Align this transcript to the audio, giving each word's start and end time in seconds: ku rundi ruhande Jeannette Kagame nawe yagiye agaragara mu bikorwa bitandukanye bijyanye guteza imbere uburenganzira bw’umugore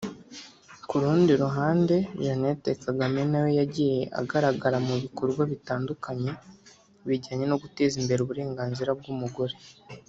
ku 0.87 0.95
rundi 1.01 1.31
ruhande 1.43 1.95
Jeannette 2.23 2.71
Kagame 2.83 3.21
nawe 3.31 3.49
yagiye 3.59 3.99
agaragara 4.19 4.77
mu 4.87 4.95
bikorwa 5.03 5.41
bitandukanye 5.51 6.31
bijyanye 7.07 7.45
guteza 7.63 7.95
imbere 8.01 8.19
uburenganzira 8.21 8.91
bw’umugore 8.99 9.55